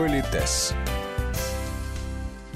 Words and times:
Политес. 0.00 0.72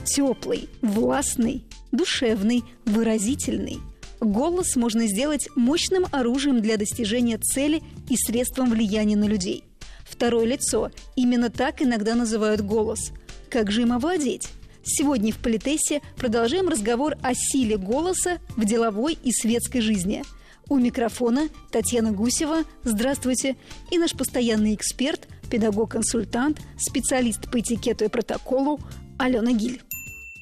Теплый, 0.03 0.71
властный, 0.81 1.67
душевный, 1.93 2.65
выразительный. 2.87 3.81
Голос 4.19 4.77
можно 4.77 5.07
сделать 5.07 5.51
мощным 5.55 6.07
оружием 6.11 6.63
для 6.63 6.79
достижения 6.79 7.37
цели 7.37 7.83
и 8.09 8.17
средством 8.17 8.71
влияния 8.71 9.17
на 9.17 9.27
людей. 9.27 9.63
Второе 10.09 10.47
лицо. 10.47 10.91
Именно 11.17 11.51
так 11.51 11.83
иногда 11.83 12.15
называют 12.15 12.63
голос. 12.63 13.13
Как 13.51 13.71
же 13.71 13.83
им 13.83 13.93
овладеть? 13.93 14.49
Сегодня 14.83 15.31
в 15.31 15.37
Политесе 15.37 16.01
продолжаем 16.17 16.71
разговор 16.71 17.17
о 17.23 17.35
силе 17.35 17.77
голоса 17.77 18.39
в 18.57 18.65
деловой 18.65 19.19
и 19.23 19.33
светской 19.33 19.83
жизни. 19.83 20.25
У 20.71 20.79
микрофона 20.79 21.51
Татьяна 21.71 22.13
Гусева. 22.13 22.65
Здравствуйте. 22.85 23.57
И 23.91 23.99
наш 23.99 24.17
постоянный 24.17 24.75
эксперт, 24.75 25.29
педагог-консультант, 25.51 26.61
специалист 26.79 27.51
по 27.51 27.61
этикету 27.61 28.07
и 28.07 28.09
протоколу 28.09 28.81
Алена 29.19 29.53
Гиль. 29.53 29.83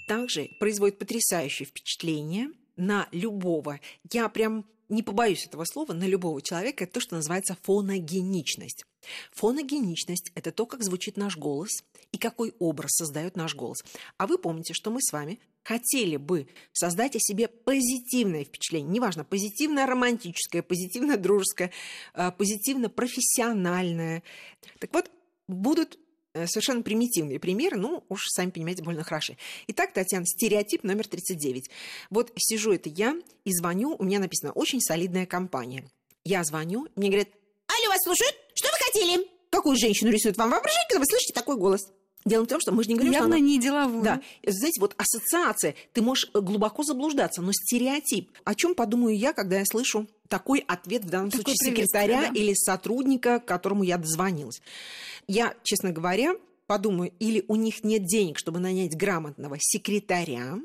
Также 0.07 0.49
производит 0.61 0.99
потрясающее 0.99 1.67
впечатление 1.67 2.51
на 2.77 3.09
любого. 3.11 3.81
Я 4.13 4.29
прям 4.29 4.65
не 4.89 5.03
побоюсь 5.03 5.47
этого 5.47 5.65
слова, 5.65 5.93
на 5.93 6.05
любого 6.05 6.41
человека, 6.41 6.85
это 6.85 6.95
то, 6.95 7.01
что 7.01 7.17
называется 7.17 7.57
фоногеничность. 7.63 8.85
Фоногеничность– 9.33 10.31
это 10.35 10.53
то, 10.53 10.67
как 10.67 10.85
звучит 10.85 11.17
наш 11.17 11.37
голос 11.37 11.83
и 12.13 12.19
какой 12.19 12.55
образ 12.59 12.93
создает 12.93 13.37
наш 13.37 13.55
голос. 13.55 13.83
А 14.19 14.27
вы 14.27 14.39
помните, 14.39 14.75
что 14.75 14.91
мы 14.91 15.01
с 15.01 15.13
вами 15.13 15.41
хотели 15.65 16.17
бы 16.17 16.47
создать 16.73 17.17
о 17.17 17.21
себе 17.21 17.49
позитивное 17.49 18.45
впечатление, 18.45 18.91
неважно, 18.93 19.25
позитивное 19.25 19.87
романтическое, 19.87 20.63
позитивно 20.63 21.17
дружеское, 21.17 21.73
а, 22.15 22.31
позитивно 22.31 22.89
профессиональное. 22.89 24.23
Так 24.79 24.93
вот, 24.93 25.11
будут 25.49 25.99
э, 26.35 26.47
совершенно 26.47 26.83
примитивные 26.83 27.39
примеры, 27.39 27.79
ну, 27.79 28.05
уж 28.09 28.27
сами 28.29 28.51
понимаете, 28.51 28.83
больно 28.83 29.05
хороши. 29.05 29.37
Итак, 29.69 29.93
Татьяна, 29.93 30.27
стереотип 30.27 30.83
номер 30.83 31.07
39. 31.07 31.71
Вот 32.11 32.33
сижу 32.37 32.73
это 32.73 32.89
я 32.89 33.17
и 33.45 33.53
звоню, 33.53 33.97
у 33.99 34.05
меня 34.05 34.19
написано 34.19 34.53
«очень 34.53 34.81
солидная 34.81 35.27
компания». 35.27 35.85
Я 36.25 36.45
звоню, 36.45 36.89
мне 36.95 37.09
говорят 37.09 37.29
«Алло, 37.67 37.89
вас 37.89 38.03
слушают? 38.05 38.37
Что 38.55 38.69
вы 38.69 38.77
хотели?» 38.85 39.33
Какую 39.53 39.77
женщину 39.77 40.11
рисует 40.11 40.39
вам 40.39 40.51
воображение, 40.51 40.87
когда 40.89 41.01
вы 41.01 41.07
слышите 41.07 41.35
такой 41.35 41.59
голос? 41.59 41.83
Дело 42.25 42.45
в 42.45 42.47
том, 42.47 42.61
что 42.61 42.73
мы 42.73 42.85
же 42.85 42.89
не 42.89 42.95
говорим, 42.95 43.13
Явно 43.13 43.29
что 43.29 43.37
она... 43.37 43.45
не 43.45 43.59
деловую. 43.59 44.05
Да, 44.05 44.21
знаете, 44.47 44.81
вот 44.81 44.95
ассоциация, 44.97 45.75
ты 45.93 46.03
можешь 46.03 46.31
э, 46.33 46.41
глубоко 46.41 46.85
заблуждаться, 46.85 47.43
но 47.43 47.53
стереотип. 47.53 48.31
О 48.45 48.55
чем 48.55 48.75
подумаю 48.75 49.17
я, 49.17 49.33
когда 49.33 49.59
я 49.59 49.65
слышу 49.65 50.07
такой 50.29 50.61
ответ 50.61 51.05
в 51.05 51.11
данном 51.11 51.31
Такое 51.31 51.55
случае 51.55 51.75
секретаря 51.75 52.23
да? 52.23 52.39
или 52.39 52.55
сотрудника, 52.55 53.41
к 53.41 53.45
которому 53.45 53.83
я 53.83 53.99
дозвонилась? 53.99 54.63
Я, 55.27 55.55
честно 55.65 55.91
говоря, 55.91 56.35
подумаю, 56.67 57.13
или 57.19 57.45
у 57.49 57.57
них 57.57 57.83
нет 57.83 58.05
денег, 58.07 58.39
чтобы 58.39 58.61
нанять 58.61 58.97
грамотного 58.97 59.57
секретаря. 59.59 60.59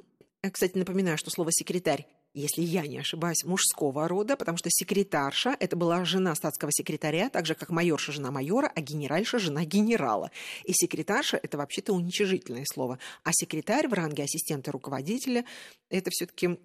Э, 0.43 0.51
Кстати, 0.51 0.77
напоминаю, 0.77 1.17
что 1.17 1.31
слово 1.31 1.51
секретарь 1.51 2.05
если 2.37 2.61
я 2.61 2.85
не 2.85 2.99
ошибаюсь, 2.99 3.43
мужского 3.43 4.07
рода, 4.07 4.37
потому 4.37 4.57
что 4.57 4.69
секретарша– 4.69 5.55
это 5.59 5.75
была 5.75 6.05
жена 6.05 6.35
статского 6.35 6.71
секретаря, 6.71 7.29
так 7.29 7.45
же, 7.45 7.55
как 7.55 7.69
майорша– 7.69 8.11
жена 8.13 8.31
майора, 8.31 8.71
а 8.75 8.81
генеральша– 8.81 9.39
жена 9.39 9.65
генерала. 9.65 10.29
И 10.63 10.73
секретарша– 10.73 11.39
это 11.43 11.57
вообще-то 11.57 11.93
уничижительное 11.93 12.65
слово. 12.71 12.99
А 13.23 13.31
секретарь 13.33 13.87
в 13.87 13.93
ранге 13.93 14.23
ассистента 14.23 14.71
руководителя– 14.71 15.45
это 15.89 16.11
все 16.11 16.27
таки 16.27 16.59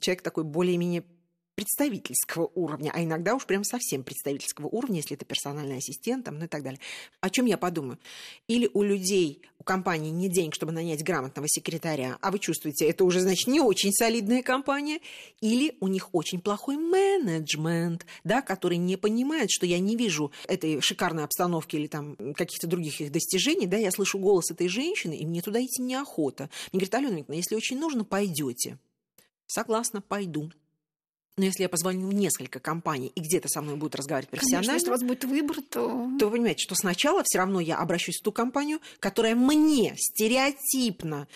человек 0.00 0.22
такой 0.22 0.44
более-менее 0.44 1.04
представительского 1.58 2.52
уровня, 2.54 2.92
а 2.94 3.02
иногда 3.02 3.34
уж 3.34 3.44
прям 3.44 3.64
совсем 3.64 4.04
представительского 4.04 4.68
уровня, 4.68 4.98
если 4.98 5.16
это 5.16 5.24
персональный 5.24 5.78
ассистент 5.78 6.24
там, 6.24 6.38
ну 6.38 6.44
и 6.44 6.46
так 6.46 6.62
далее. 6.62 6.78
О 7.20 7.30
чем 7.30 7.46
я 7.46 7.58
подумаю? 7.58 7.98
Или 8.46 8.70
у 8.74 8.84
людей, 8.84 9.42
у 9.58 9.64
компании 9.64 10.10
нет 10.10 10.30
денег, 10.30 10.54
чтобы 10.54 10.70
нанять 10.70 11.02
грамотного 11.02 11.48
секретаря, 11.48 12.16
а 12.20 12.30
вы 12.30 12.38
чувствуете, 12.38 12.88
это 12.88 13.04
уже, 13.04 13.18
значит, 13.18 13.48
не 13.48 13.60
очень 13.60 13.92
солидная 13.92 14.44
компания, 14.44 15.00
или 15.40 15.76
у 15.80 15.88
них 15.88 16.14
очень 16.14 16.40
плохой 16.40 16.76
менеджмент, 16.76 18.06
да, 18.22 18.40
который 18.40 18.76
не 18.76 18.96
понимает, 18.96 19.50
что 19.50 19.66
я 19.66 19.80
не 19.80 19.96
вижу 19.96 20.30
этой 20.46 20.80
шикарной 20.80 21.24
обстановки 21.24 21.74
или 21.74 21.88
там 21.88 22.14
каких-то 22.34 22.68
других 22.68 23.00
их 23.00 23.10
достижений, 23.10 23.66
да, 23.66 23.78
я 23.78 23.90
слышу 23.90 24.20
голос 24.20 24.52
этой 24.52 24.68
женщины, 24.68 25.16
и 25.16 25.26
мне 25.26 25.42
туда 25.42 25.60
идти 25.60 25.82
неохота. 25.82 26.50
Мне 26.72 26.78
говорит, 26.78 26.94
Алена 26.94 27.16
Викторовна, 27.16 27.36
если 27.36 27.56
очень 27.56 27.80
нужно, 27.80 28.04
пойдете. 28.04 28.78
Согласна, 29.48 30.00
пойду. 30.00 30.52
Но 31.38 31.44
если 31.44 31.62
я 31.62 31.68
позвоню 31.68 32.08
в 32.08 32.14
несколько 32.14 32.58
компаний, 32.58 33.12
и 33.14 33.20
где-то 33.20 33.48
со 33.48 33.62
мной 33.62 33.76
будут 33.76 33.94
разговаривать 33.94 34.30
профессионально... 34.30 34.66
Конечно, 34.66 34.74
если 34.74 34.88
у 34.88 34.92
вас 34.92 35.02
будет 35.02 35.24
выбор, 35.24 35.56
то... 35.62 36.10
То 36.18 36.26
вы 36.26 36.32
понимаете, 36.32 36.62
что 36.64 36.74
сначала 36.74 37.22
все 37.24 37.38
равно 37.38 37.60
я 37.60 37.78
обращусь 37.78 38.18
в 38.18 38.22
ту 38.22 38.32
компанию, 38.32 38.80
которая 38.98 39.36
мне 39.36 39.94
стереотипно, 39.96 41.28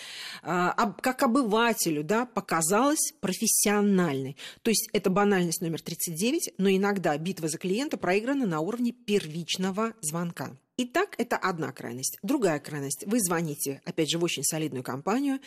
э, 0.42 0.70
как 1.00 1.22
обывателю, 1.22 2.02
да, 2.02 2.26
показалась 2.26 3.12
профессиональной. 3.20 4.36
То 4.62 4.70
есть 4.70 4.88
это 4.92 5.08
банальность 5.08 5.60
номер 5.60 5.80
39, 5.80 6.54
но 6.58 6.68
иногда 6.68 7.16
битва 7.16 7.48
за 7.48 7.58
клиента 7.58 7.96
проиграна 7.96 8.44
на 8.44 8.60
уровне 8.60 8.92
первичного 8.92 9.94
звонка. 10.00 10.56
Итак, 10.78 11.14
это 11.18 11.36
одна 11.36 11.70
крайность. 11.70 12.18
Другая 12.22 12.58
крайность. 12.58 13.04
Вы 13.06 13.20
звоните, 13.20 13.80
опять 13.84 14.10
же, 14.10 14.18
в 14.18 14.24
очень 14.24 14.42
солидную 14.42 14.82
компанию, 14.82 15.38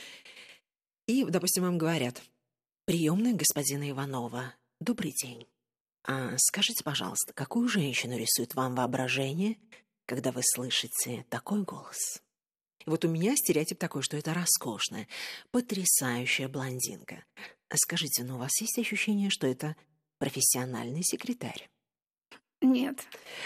и, 1.08 1.26
допустим, 1.26 1.64
вам 1.64 1.78
говорят– 1.78 2.22
Приемная 2.86 3.34
господина 3.34 3.90
Иванова. 3.90 4.54
Добрый 4.80 5.12
день. 5.12 5.48
А 6.04 6.38
скажите, 6.38 6.84
пожалуйста, 6.84 7.34
какую 7.34 7.68
женщину 7.68 8.16
рисует 8.16 8.54
вам 8.54 8.76
воображение, 8.76 9.58
когда 10.06 10.32
вы 10.32 10.42
слышите 10.44 11.26
такой 11.30 11.64
голос? 11.64 12.22
Вот 12.86 13.04
у 13.04 13.08
меня 13.10 13.36
стереотип 13.36 13.80
такой, 13.80 14.04
что 14.04 14.18
это 14.18 14.36
роскошная, 14.36 15.08
потрясающая 15.50 16.48
блондинка. 16.48 17.26
А 17.70 17.78
скажите, 17.78 18.24
ну 18.24 18.36
у 18.36 18.38
вас 18.38 18.52
есть 18.62 18.78
ощущение, 18.78 19.32
что 19.32 19.48
это 19.48 19.76
профессиональный 20.20 21.02
секретарь? 21.02 21.72
Нет. 22.62 23.04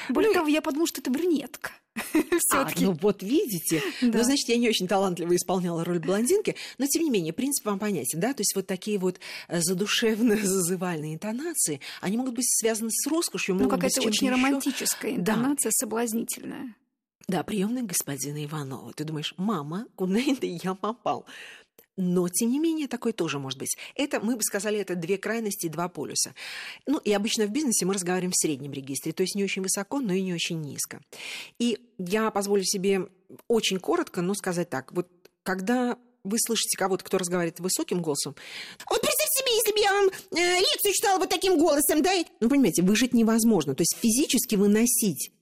Более 0.09 0.29
Ну, 0.31 0.33
того, 0.33 0.47
я 0.47 0.61
подумала, 0.61 0.87
что 0.87 0.99
это 0.99 1.09
брюнетка. 1.11 1.71
А, 2.51 2.65
Все-таки. 2.65 2.85
ну 2.85 2.97
вот 2.99 3.21
видите. 3.21 3.83
Да. 4.01 4.17
Ну, 4.19 4.23
значит, 4.23 4.49
я 4.49 4.57
не 4.57 4.67
очень 4.69 4.87
талантливо 4.87 5.35
исполняла 5.35 5.83
роль 5.83 5.99
блондинки, 5.99 6.55
но 6.79 6.87
тем 6.87 7.03
не 7.03 7.09
менее, 7.11 7.31
принцип 7.31 7.65
вам 7.65 7.77
понятен, 7.77 8.19
да? 8.19 8.33
То 8.33 8.41
есть 8.41 8.55
вот 8.55 8.65
такие 8.65 8.97
вот 8.97 9.19
э, 9.49 9.59
задушевно-зазывальные 9.59 11.13
интонации, 11.15 11.79
они 12.01 12.17
могут 12.17 12.33
быть 12.35 12.45
связаны 12.49 12.89
с 12.91 13.07
роскошью, 13.07 13.55
Ну, 13.55 13.69
какая-то 13.69 14.01
очень 14.01 14.29
романтическая 14.29 15.11
Да. 15.17 15.33
интонация, 15.33 15.71
соблазнительная. 15.71 16.73
Да, 17.27 17.43
приемная 17.43 17.83
господина 17.83 18.43
Иванова. 18.43 18.91
Ты 18.93 19.03
думаешь, 19.03 19.35
мама, 19.37 19.85
куда 19.95 20.17
это 20.19 20.47
я 20.47 20.73
попал? 20.73 21.25
Но, 22.01 22.29
тем 22.29 22.49
не 22.49 22.59
менее, 22.59 22.87
такое 22.87 23.11
тоже 23.11 23.39
может 23.39 23.59
быть. 23.59 23.77
Это, 23.93 24.21
мы 24.21 24.37
бы 24.37 24.41
сказали, 24.41 24.79
это 24.79 24.95
две 24.95 25.17
крайности, 25.17 25.67
два 25.67 25.89
полюса. 25.89 26.33
Ну, 26.87 26.97
и 26.97 27.11
обычно 27.11 27.45
в 27.45 27.49
бизнесе 27.49 27.85
мы 27.85 27.93
разговариваем 27.93 28.31
в 28.31 28.37
среднем 28.41 28.71
регистре, 28.71 29.11
то 29.11 29.21
есть 29.21 29.35
не 29.35 29.43
очень 29.43 29.61
высоко, 29.61 29.99
но 29.99 30.13
и 30.13 30.21
не 30.21 30.33
очень 30.33 30.61
низко. 30.61 31.01
И 31.59 31.77
я 31.97 32.31
позволю 32.31 32.63
себе 32.63 33.09
очень 33.49 33.79
коротко, 33.79 34.21
но 34.21 34.33
сказать 34.33 34.69
так. 34.69 34.93
Вот 34.93 35.09
когда 35.43 35.97
вы 36.23 36.37
слышите 36.39 36.77
кого-то, 36.77 37.03
кто 37.03 37.17
разговаривает 37.17 37.59
высоким 37.59 38.01
голосом, 38.01 38.33
вот 38.89 39.01
представьте 39.01 39.43
себе, 39.43 39.55
если 39.55 39.71
бы 39.73 39.79
я 39.79 39.91
вам 39.91 40.05
э, 40.07 40.59
лекцию 40.59 40.93
читала 40.93 41.19
вот 41.19 41.29
таким 41.29 41.57
голосом, 41.57 42.01
да? 42.01 42.13
Ну, 42.39 42.47
понимаете, 42.47 42.81
выжить 42.81 43.13
невозможно. 43.13 43.75
То 43.75 43.81
есть 43.81 43.97
физически 43.99 44.55
выносить 44.55 45.33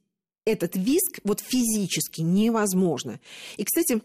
этот 0.43 0.75
виск 0.75 1.19
вот 1.23 1.39
физически 1.39 2.21
невозможно. 2.21 3.19
И, 3.57 3.63
кстати, 3.63 4.01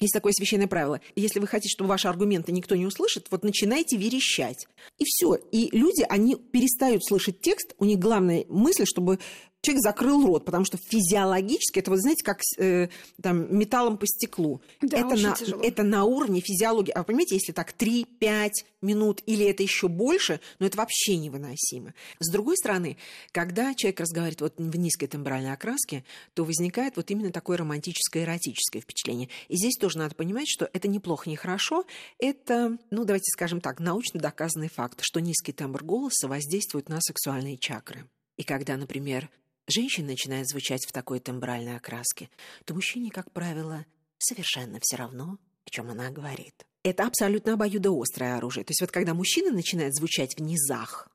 есть 0.00 0.12
такое 0.12 0.32
священное 0.32 0.66
правило. 0.66 1.00
Если 1.14 1.40
вы 1.40 1.46
хотите, 1.46 1.72
чтобы 1.72 1.88
ваши 1.88 2.08
аргументы 2.08 2.52
никто 2.52 2.74
не 2.76 2.86
услышит, 2.86 3.26
вот 3.30 3.44
начинайте 3.44 3.96
верещать. 3.96 4.66
И 4.98 5.04
все. 5.04 5.34
И 5.52 5.68
люди, 5.76 6.04
они 6.08 6.36
перестают 6.36 7.04
слышать 7.04 7.40
текст. 7.40 7.74
У 7.78 7.84
них 7.84 7.98
главная 7.98 8.44
мысль, 8.48 8.84
чтобы 8.86 9.18
человек 9.62 9.82
закрыл 9.82 10.26
рот, 10.26 10.44
потому 10.44 10.64
что 10.64 10.78
физиологически 10.78 11.80
это, 11.80 11.90
вот 11.90 12.00
знаете, 12.00 12.24
как 12.24 12.40
э, 12.58 12.88
там, 13.22 13.56
металлом 13.56 13.98
по 13.98 14.06
стеклу. 14.06 14.60
Да, 14.80 14.98
это, 14.98 15.16
на, 15.16 15.34
тяжело. 15.34 15.62
это 15.62 15.82
на 15.82 16.04
уровне 16.04 16.40
физиологии. 16.40 16.92
А 16.92 17.00
вы 17.00 17.04
понимаете, 17.06 17.34
если 17.34 17.52
так 17.52 17.74
3-5 17.78 18.50
минут 18.80 19.22
или 19.26 19.44
это 19.46 19.62
еще 19.62 19.88
больше, 19.88 20.40
ну 20.58 20.66
это 20.66 20.78
вообще 20.78 21.16
невыносимо. 21.16 21.94
С 22.18 22.30
другой 22.30 22.56
стороны, 22.56 22.96
когда 23.32 23.74
человек 23.74 24.00
разговаривает 24.00 24.40
вот 24.40 24.54
в 24.56 24.76
низкой 24.76 25.06
тембральной 25.06 25.52
окраске, 25.52 26.04
то 26.34 26.44
возникает 26.44 26.96
вот 26.96 27.10
именно 27.10 27.30
такое 27.30 27.58
романтическое 27.58 28.24
эротическое 28.24 28.82
впечатление. 28.82 29.28
И 29.48 29.56
здесь 29.56 29.76
тоже 29.76 29.98
надо 29.98 30.14
понимать, 30.14 30.48
что 30.48 30.68
это 30.72 30.88
неплохо, 30.88 31.28
не 31.28 31.36
хорошо. 31.36 31.84
Это, 32.18 32.78
ну 32.90 33.04
давайте 33.04 33.30
скажем 33.30 33.60
так, 33.60 33.80
научно 33.80 34.20
доказанный 34.20 34.68
факт, 34.68 35.00
что 35.02 35.20
низкий 35.20 35.52
тембр 35.52 35.84
голоса 35.84 36.28
воздействует 36.28 36.88
на 36.88 37.00
сексуальные 37.00 37.58
чакры. 37.58 38.06
И 38.36 38.42
когда, 38.42 38.78
например, 38.78 39.28
женщина 39.70 40.08
начинает 40.08 40.48
звучать 40.48 40.84
в 40.86 40.92
такой 40.92 41.20
тембральной 41.20 41.76
окраске, 41.76 42.28
то 42.64 42.74
мужчине, 42.74 43.10
как 43.10 43.30
правило, 43.32 43.86
совершенно 44.18 44.78
все 44.82 44.96
равно, 44.96 45.38
о 45.66 45.70
чем 45.70 45.90
она 45.90 46.10
говорит. 46.10 46.66
Это 46.82 47.06
абсолютно 47.06 47.54
обоюдоострое 47.54 48.36
оружие. 48.36 48.64
То 48.64 48.70
есть 48.70 48.80
вот 48.80 48.90
когда 48.90 49.14
мужчина 49.14 49.52
начинает 49.52 49.94
звучать 49.94 50.36
в 50.36 50.42
низах, 50.42 51.08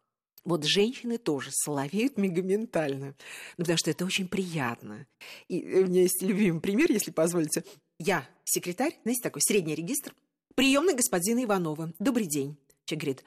Вот 0.45 0.63
женщины 0.63 1.17
тоже 1.17 1.49
соловеют 1.51 2.17
мегаментально, 2.17 3.15
ну, 3.57 3.63
потому 3.63 3.77
что 3.77 3.89
это 3.89 4.05
очень 4.05 4.27
приятно. 4.27 5.07
И 5.47 5.59
у 5.63 5.87
меня 5.87 6.03
есть 6.03 6.21
любимый 6.21 6.61
пример, 6.61 6.91
если 6.91 7.09
позволите. 7.09 7.63
Я 7.97 8.29
секретарь, 8.43 8.95
знаете, 9.03 9.23
такой 9.23 9.41
средний 9.41 9.73
регистр, 9.73 10.13
приемный 10.53 10.93
господина 10.93 11.43
Иванова. 11.43 11.93
Добрый 11.97 12.27
день. 12.27 12.57
Человек 12.85 13.03
говорит, 13.03 13.23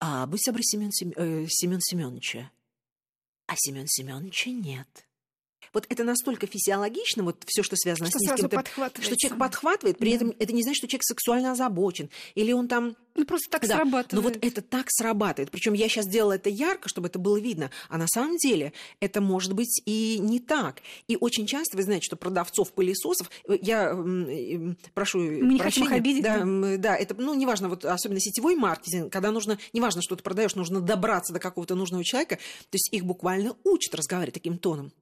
а 0.00 0.26
будь 0.26 0.44
добры, 0.44 0.62
Семен, 0.62 0.92
Сем... 0.92 1.12
э, 1.16 1.46
Семен 1.48 1.80
Семеновича. 1.80 2.50
А 3.48 3.54
Семен 3.56 3.86
Семеновича 3.88 4.50
нет. 4.50 4.86
Вот 5.72 5.86
это 5.88 6.04
настолько 6.04 6.46
физиологично, 6.46 7.24
вот 7.24 7.42
все, 7.46 7.62
что 7.62 7.76
связано 7.76 8.08
что 8.08 8.18
с 8.18 8.22
низким 8.22 8.48
что 9.02 9.16
человек 9.16 9.38
подхватывает, 9.38 9.98
при 9.98 10.10
да. 10.10 10.16
этом 10.16 10.34
это 10.38 10.52
не 10.52 10.62
значит, 10.62 10.78
что 10.78 10.88
человек 10.88 11.04
сексуально 11.04 11.52
озабочен, 11.52 12.10
или 12.34 12.52
он 12.52 12.68
там... 12.68 12.96
Ну, 13.18 13.24
просто 13.24 13.50
так 13.50 13.66
да. 13.66 13.76
срабатывает. 13.76 14.12
Но 14.12 14.20
вот 14.20 14.38
это 14.40 14.62
так 14.62 14.86
срабатывает. 14.90 15.50
Причем 15.50 15.72
я 15.72 15.88
сейчас 15.88 16.06
делала 16.06 16.34
это 16.34 16.48
ярко, 16.48 16.88
чтобы 16.88 17.08
это 17.08 17.18
было 17.18 17.38
видно, 17.38 17.70
а 17.88 17.98
на 17.98 18.06
самом 18.06 18.36
деле 18.36 18.72
это 19.00 19.20
может 19.20 19.54
быть 19.54 19.82
и 19.86 20.18
не 20.20 20.38
так. 20.38 20.82
И 21.08 21.16
очень 21.16 21.46
часто, 21.46 21.76
вы 21.76 21.82
знаете, 21.82 22.04
что 22.04 22.16
продавцов 22.16 22.72
пылесосов, 22.72 23.28
э, 23.48 23.58
я 23.60 23.92
прошу 24.94 25.18
Мы 25.18 25.54
не 25.54 25.58
хотим 25.58 25.84
их 25.84 25.92
обидеть. 25.92 26.22
Да, 26.22 26.44
да. 26.44 26.76
да, 26.76 26.96
это, 26.96 27.16
ну, 27.16 27.34
неважно, 27.34 27.68
вот 27.68 27.84
особенно 27.84 28.20
сетевой 28.20 28.54
маркетинг, 28.54 29.12
когда 29.12 29.32
нужно, 29.32 29.58
неважно, 29.72 30.00
что 30.00 30.14
ты 30.14 30.22
продаешь, 30.22 30.54
нужно 30.54 30.80
добраться 30.80 31.32
до 31.32 31.40
какого-то 31.40 31.74
нужного 31.74 32.04
человека, 32.04 32.36
то 32.36 32.74
есть 32.74 32.92
их 32.92 33.04
буквально 33.04 33.56
учат 33.64 33.96
разговаривать 33.96 34.34
таким 34.34 34.58
тоном. 34.58 34.92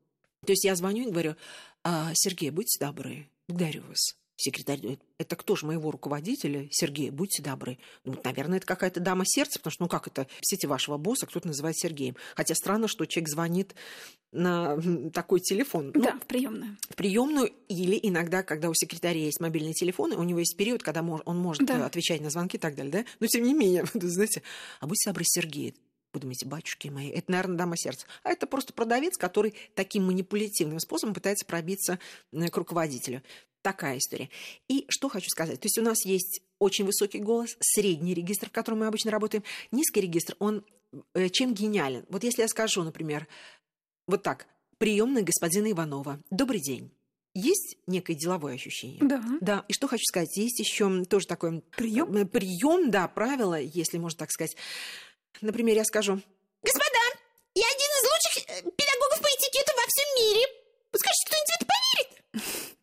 То 0.47 0.53
есть 0.53 0.65
я 0.65 0.75
звоню 0.75 1.09
и 1.09 1.11
говорю, 1.11 1.37
а, 1.85 2.13
Сергей, 2.15 2.51
будьте 2.51 2.83
добры, 2.83 3.29
благодарю 3.49 3.83
вас. 3.89 4.17
Секретарь 4.37 4.81
говорит, 4.81 5.01
это 5.17 5.35
кто 5.35 5.57
же 5.57 5.65
моего 5.65 5.91
руководителя? 5.91 6.69
Сергей, 6.71 7.09
будьте 7.11 7.43
добры. 7.43 7.79
Ну, 8.05 8.21
наверное, 8.23 8.59
это 8.59 8.67
какая-то 8.67 9.01
дама 9.01 9.25
сердца, 9.25 9.59
потому 9.59 9.73
что, 9.73 9.83
ну 9.85 9.89
как 9.89 10.07
это, 10.09 10.27
в 10.41 10.47
сети 10.47 10.67
вашего 10.67 10.99
босса 10.99 11.27
кто-то 11.27 11.49
называет 11.49 11.77
Сергеем. 11.79 12.17
Хотя 12.35 12.55
странно, 12.55 12.87
что 12.87 13.07
человек 13.07 13.31
звонит 13.31 13.75
на 14.33 14.79
такой 15.11 15.41
телефон. 15.41 15.91
Ну, 15.95 16.03
да, 16.03 16.19
в 16.19 16.27
приемную. 16.27 16.77
В 16.91 16.95
приемную 16.97 17.51
или 17.69 17.99
иногда, 18.03 18.43
когда 18.43 18.69
у 18.69 18.75
секретаря 18.75 19.21
есть 19.21 19.41
мобильный 19.41 19.73
телефон, 19.73 20.13
у 20.13 20.23
него 20.23 20.41
есть 20.41 20.57
период, 20.57 20.83
когда 20.83 21.03
он 21.03 21.39
может 21.39 21.65
да. 21.65 21.87
отвечать 21.87 22.21
на 22.21 22.29
звонки 22.29 22.59
и 22.59 22.61
так 22.61 22.75
далее, 22.75 22.93
да? 22.93 23.05
Но 23.21 23.27
тем 23.29 23.43
не 23.43 23.55
менее, 23.55 23.87
знаете, 23.95 24.43
а 24.81 24.87
будьте 24.87 25.09
добры, 25.09 25.25
Сергей, 25.25 25.75
вы 26.13 26.21
думаете, 26.21 26.47
батюшки 26.47 26.89
мои, 26.89 27.11
это, 27.11 27.31
наверное, 27.31 27.57
дама 27.57 27.77
сердца. 27.77 28.07
А 28.23 28.31
это 28.31 28.47
просто 28.47 28.73
продавец, 28.73 29.17
который 29.17 29.55
таким 29.75 30.07
манипулятивным 30.07 30.81
способом 30.81 31.15
пытается 31.15 31.45
пробиться 31.45 31.99
к 32.33 32.57
руководителю. 32.57 33.23
Такая 33.67 33.99
история. 33.99 34.31
И 34.69 34.87
что 34.89 35.09
хочу 35.09 35.29
сказать. 35.29 35.59
То 35.59 35.67
есть 35.67 35.77
у 35.77 35.83
нас 35.83 36.05
есть 36.05 36.41
очень 36.61 36.85
высокий 36.85 37.19
голос, 37.19 37.57
средний 37.59 38.15
регистр, 38.15 38.49
в 38.49 38.53
котором 38.53 38.79
мы 38.79 38.87
обычно 38.87 39.11
работаем. 39.11 39.43
Низкий 39.73 40.01
регистр, 40.01 40.37
он 40.39 40.65
э, 41.15 41.29
чем 41.31 41.53
гениален? 41.53 42.07
Вот 42.09 42.23
если 42.23 42.43
я 42.43 42.49
скажу, 42.49 42.85
например, 42.85 43.27
вот 44.07 44.23
так, 44.23 44.47
приемная 44.79 45.23
господина 45.23 45.69
Иванова, 45.73 46.23
добрый 46.31 46.61
день. 46.61 46.93
Есть 47.35 47.77
некое 47.89 48.15
деловое 48.15 48.55
ощущение. 48.55 49.01
Да. 49.03 49.21
Да. 49.41 49.65
И 49.67 49.73
что 49.73 49.89
хочу 49.89 50.05
сказать, 50.05 50.37
есть 50.37 50.61
еще 50.61 51.05
тоже 51.05 51.27
такой 51.27 51.61
прием, 51.77 52.29
прием, 52.29 52.93
да, 52.93 53.09
правило, 53.09 53.61
если 53.61 53.99
можно 53.99 54.21
так 54.21 54.31
сказать. 54.31 54.55
Например, 55.41 55.75
я 55.75 55.85
скажу, 55.85 56.21
«Господа, 56.63 57.03
я 57.57 57.67
один 57.67 57.91
из 57.99 58.05
лучших 58.13 58.45
э, 58.49 58.63
педагогов 58.63 59.21
по 59.21 59.27
этикету 59.27 59.73
во 59.75 59.83
всем 59.89 60.07
мире. 60.21 60.47
Скажите, 60.93 61.27
кто-нибудь 61.27 61.51
в 61.51 61.57
это 61.57 61.67
поверит?» 61.67 62.77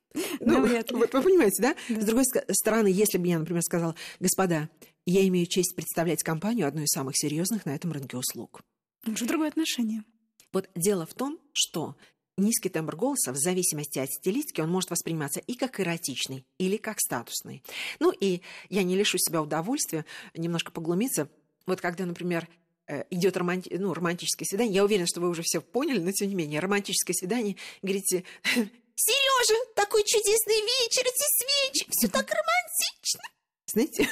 Ну, 0.59 0.97
вот 0.97 1.13
вы 1.13 1.21
понимаете, 1.21 1.61
да? 1.61 1.75
да? 1.89 2.01
С 2.01 2.05
другой 2.05 2.25
стороны, 2.51 2.87
если 2.87 3.17
бы 3.17 3.27
я, 3.27 3.39
например, 3.39 3.61
сказала, 3.61 3.95
«Господа, 4.19 4.69
я 5.05 5.27
имею 5.27 5.45
честь 5.47 5.75
представлять 5.75 6.23
компанию, 6.23 6.67
одну 6.67 6.83
из 6.83 6.89
самых 6.89 7.17
серьезных 7.17 7.65
на 7.65 7.75
этом 7.75 7.91
рынке 7.91 8.17
услуг». 8.17 8.61
Уже 9.05 9.25
другое 9.25 9.49
отношение. 9.49 10.03
Вот 10.51 10.69
дело 10.75 11.05
в 11.05 11.13
том, 11.13 11.39
что 11.51 11.95
низкий 12.37 12.69
тембр 12.69 12.95
голоса, 12.95 13.31
в 13.31 13.37
зависимости 13.37 13.99
от 13.99 14.09
стилистики, 14.09 14.61
он 14.61 14.69
может 14.69 14.91
восприниматься 14.91 15.39
и 15.39 15.55
как 15.55 15.79
эротичный, 15.79 16.45
или 16.57 16.77
как 16.77 16.99
статусный. 16.99 17.63
Ну 17.99 18.11
и 18.11 18.41
я 18.69 18.83
не 18.83 18.95
лишу 18.95 19.17
себя 19.17 19.41
удовольствия 19.41 20.05
немножко 20.33 20.71
поглумиться 20.71 21.29
вот 21.65 21.81
когда, 21.81 22.05
например, 22.05 22.47
э, 22.87 23.03
идет 23.09 23.37
романти... 23.37 23.73
ну, 23.77 23.93
романтическое 23.93 24.45
свидание, 24.45 24.75
я 24.75 24.83
уверена, 24.83 25.07
что 25.07 25.21
вы 25.21 25.29
уже 25.29 25.41
все 25.43 25.61
поняли, 25.61 25.99
но 25.99 26.11
тем 26.11 26.29
не 26.29 26.35
менее, 26.35 26.59
романтическое 26.59 27.13
свидание, 27.13 27.55
говорите, 27.81 28.23
Сережа, 28.95 29.73
такой 29.75 30.03
чудесный 30.03 30.61
вечер, 30.61 31.01
эти 31.01 31.25
свечи, 31.37 31.85
все 31.89 32.07
так 32.07 32.29
романтично. 32.29 33.21
Знаете? 33.65 34.07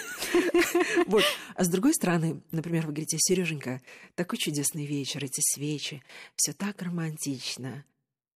вот. 1.07 1.23
А 1.55 1.63
с 1.63 1.69
другой 1.69 1.93
стороны, 1.93 2.41
например, 2.51 2.87
вы 2.87 2.93
говорите, 2.93 3.17
Сереженька, 3.19 3.81
такой 4.15 4.39
чудесный 4.39 4.85
вечер, 4.85 5.23
эти 5.23 5.41
свечи, 5.41 6.03
все 6.35 6.53
так 6.53 6.81
романтично. 6.81 7.85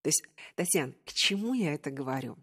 То 0.04 0.10
есть, 0.10 0.24
Татьяна, 0.56 0.94
к 1.06 1.14
чему 1.14 1.56
я 1.56 1.74
это 1.74 1.90
говорю? 1.90 2.38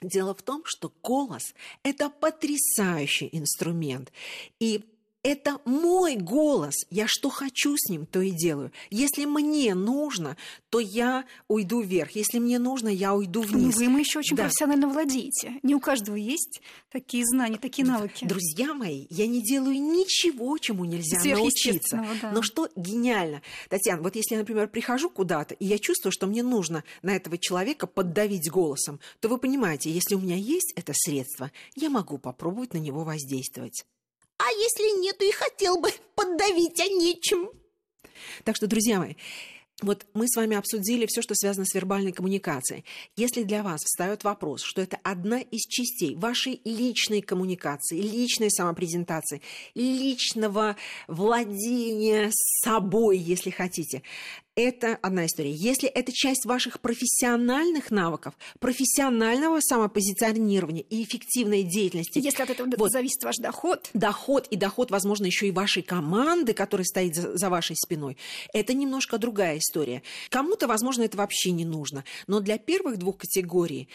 Дело 0.00 0.34
в 0.34 0.42
том, 0.42 0.62
что 0.64 0.92
голос– 1.02 1.54
это 1.82 2.10
потрясающий 2.10 3.28
инструмент. 3.32 4.12
И 4.60 4.84
это 5.22 5.60
мой 5.64 6.16
голос. 6.16 6.74
Я 6.90 7.06
что 7.06 7.30
хочу 7.30 7.76
с 7.76 7.88
ним, 7.88 8.06
то 8.06 8.20
и 8.20 8.30
делаю. 8.30 8.72
Если 8.90 9.24
мне 9.24 9.74
нужно, 9.74 10.36
то 10.68 10.80
я 10.80 11.24
уйду 11.48 11.80
вверх. 11.80 12.12
Если 12.12 12.38
мне 12.38 12.58
нужно, 12.58 12.88
я 12.88 13.14
уйду 13.14 13.42
ну, 13.42 13.48
вниз. 13.48 13.76
Вы 13.76 13.84
им 13.84 13.98
еще 13.98 14.18
очень 14.18 14.36
да. 14.36 14.44
профессионально 14.44 14.88
владеете. 14.88 15.60
Не 15.62 15.74
у 15.74 15.80
каждого 15.80 16.16
есть 16.16 16.60
такие 16.90 17.24
знания, 17.24 17.56
такие 17.56 17.86
навыки. 17.86 18.24
Друзья 18.24 18.74
мои, 18.74 19.06
я 19.10 19.26
не 19.26 19.42
делаю 19.42 19.80
ничего, 19.80 20.58
чему 20.58 20.84
нельзя 20.84 21.18
научиться. 21.36 22.04
Да. 22.20 22.32
Но 22.32 22.42
что 22.42 22.68
гениально. 22.74 23.42
Татьяна, 23.68 24.02
вот 24.02 24.16
если 24.16 24.34
я, 24.34 24.40
например, 24.40 24.68
прихожу 24.68 25.08
куда-то, 25.08 25.54
и 25.54 25.66
я 25.66 25.78
чувствую, 25.78 26.12
что 26.12 26.26
мне 26.26 26.42
нужно 26.42 26.82
на 27.02 27.14
этого 27.14 27.38
человека 27.38 27.86
поддавить 27.86 28.50
голосом, 28.50 28.98
то 29.20 29.28
вы 29.28 29.38
понимаете, 29.38 29.90
если 29.90 30.16
у 30.16 30.20
меня 30.20 30.36
есть 30.36 30.72
это 30.74 30.92
средство, 30.94 31.52
я 31.76 31.90
могу 31.90 32.18
попробовать 32.18 32.74
на 32.74 32.78
него 32.78 33.04
воздействовать. 33.04 33.84
Если 34.52 35.00
нету 35.00 35.24
и 35.24 35.30
хотел 35.30 35.78
бы 35.78 35.90
поддавить, 36.14 36.80
а 36.80 36.86
нечем? 36.86 37.50
Так 38.44 38.56
что, 38.56 38.66
друзья 38.66 38.98
мои, 38.98 39.14
вот 39.82 40.06
мы 40.14 40.28
с 40.28 40.36
вами 40.36 40.56
обсудили 40.56 41.06
все, 41.06 41.22
что 41.22 41.34
связано 41.34 41.66
с 41.66 41.74
вербальной 41.74 42.12
коммуникацией. 42.12 42.84
Если 43.16 43.42
для 43.42 43.64
вас 43.64 43.80
встает 43.82 44.22
вопрос, 44.22 44.62
что 44.62 44.80
это 44.80 44.98
одна 45.02 45.40
из 45.40 45.62
частей 45.62 46.14
вашей 46.14 46.60
личной 46.64 47.20
коммуникации, 47.20 48.00
личной 48.00 48.50
самопрезентации, 48.50 49.42
личного 49.74 50.76
владения 51.08 52.30
собой, 52.62 53.18
если 53.18 53.50
хотите, 53.50 54.02
это 54.54 54.98
одна 55.02 55.26
история. 55.26 55.52
Если 55.52 55.88
это 55.88 56.12
часть 56.12 56.44
ваших 56.44 56.80
профессиональных 56.80 57.90
навыков, 57.90 58.34
профессионального 58.60 59.60
самопозиционирования 59.60 60.82
и 60.82 61.02
эффективной 61.02 61.62
деятельности. 61.62 62.18
Если 62.18 62.42
от 62.42 62.50
этого 62.50 62.68
вот, 62.76 62.90
зависит 62.90 63.22
ваш 63.24 63.36
доход. 63.36 63.88
Доход 63.94 64.46
и 64.48 64.56
доход, 64.56 64.90
возможно, 64.90 65.26
еще 65.26 65.48
и 65.48 65.52
вашей 65.52 65.82
команды, 65.82 66.52
которая 66.52 66.84
стоит 66.84 67.14
за, 67.14 67.36
за 67.36 67.50
вашей 67.50 67.76
спиной, 67.76 68.16
это 68.52 68.74
немножко 68.74 69.18
другая 69.18 69.58
история. 69.58 70.02
Кому-то, 70.28 70.66
возможно, 70.66 71.02
это 71.02 71.16
вообще 71.16 71.50
не 71.50 71.64
нужно. 71.64 72.04
Но 72.26 72.40
для 72.40 72.58
первых 72.58 72.98
двух 72.98 73.18
категорий, 73.18 73.88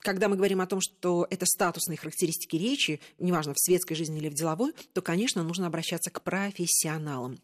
когда 0.00 0.28
мы 0.28 0.36
говорим 0.36 0.60
о 0.60 0.66
том, 0.66 0.80
что 0.80 1.26
это 1.30 1.46
статусные 1.46 1.96
характеристики 1.96 2.56
речи, 2.56 3.00
неважно, 3.18 3.54
в 3.54 3.60
светской 3.60 3.94
жизни 3.94 4.18
или 4.18 4.28
в 4.28 4.34
деловой, 4.34 4.72
то, 4.92 5.02
конечно, 5.02 5.42
нужно 5.42 5.66
обращаться 5.66 6.10
к 6.10 6.22
профессионалам. 6.22 7.38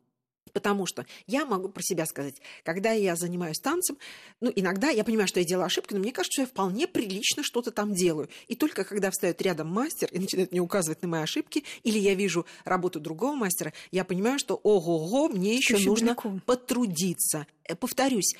Потому 0.53 0.87
что 0.87 1.05
я 1.27 1.45
могу 1.47 1.69
про 1.69 1.83
себя 1.83 2.07
сказать, 2.07 2.37
когда 2.63 2.93
я 2.93 3.17
занимаюсь 3.17 3.59
танцем, 3.59 3.99
ну, 4.41 4.53
иногда 4.55 4.91
я 4.91 5.03
понимаю, 5.05 5.27
что 5.27 5.41
я 5.41 5.47
делаю 5.47 5.67
ошибку, 5.67 5.95
но 5.95 6.01
мне 6.01 6.13
кажется, 6.13 6.35
что 6.35 6.43
я 6.43 6.47
вполне 6.47 6.87
прилично 6.87 7.43
что-то 7.43 7.71
там 7.71 7.95
делаю. 7.95 8.29
И 8.47 8.55
только 8.55 8.85
когда 8.85 9.11
встает 9.11 9.41
рядом 9.43 9.69
мастер 9.69 10.09
и 10.13 10.19
начинает 10.19 10.53
мне 10.53 10.61
указывать 10.61 11.03
на 11.03 11.09
мои 11.09 11.23
ошибки, 11.23 11.65
или 11.83 11.99
я 11.99 12.15
вижу 12.15 12.47
работу 12.65 13.01
другого 13.01 13.35
мастера, 13.35 13.73
я 13.91 14.05
понимаю, 14.05 14.39
что 14.39 14.55
ого-го, 14.55 15.29
мне 15.29 15.57
еще 15.57 15.79
нужно 15.79 16.09
далеко. 16.09 16.41
потрудиться. 16.47 17.47
Э, 17.65 17.75
повторюсь, 17.75 18.35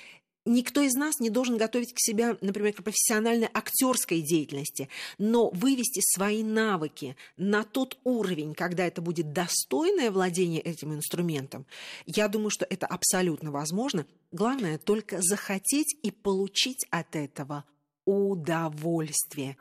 Никто 0.47 0.83
из 0.83 0.95
нас 0.95 1.21
не 1.21 1.31
должен 1.31 1.57
готовить 1.57 1.95
к 1.95 1.99
себе, 1.99 2.37
например, 2.43 2.75
к 2.75 2.83
профессиональной 2.83 3.49
актерской 3.53 4.21
деятельности, 4.21 4.91
но 5.17 5.49
вывести 5.51 6.01
свои 6.03 6.43
навыки 6.43 7.17
на 7.39 7.65
тот 7.65 7.97
уровень, 8.05 8.55
когда 8.55 8.87
это 8.87 9.01
будет 9.01 9.33
достойное 9.33 10.11
владение 10.11 10.61
этим 10.61 10.93
инструментом, 10.93 11.65
я 12.05 12.29
думаю, 12.29 12.51
что 12.51 12.67
это 12.69 12.87
абсолютно 12.87 13.51
возможно. 13.51 14.07
Главное 14.33 14.77
только 14.79 15.23
захотеть 15.23 15.97
и 16.03 16.11
получить 16.11 16.87
от 16.91 17.17
этого 17.17 17.65
удовольствие. 18.05 19.57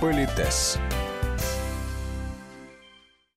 Политес. 0.00 0.78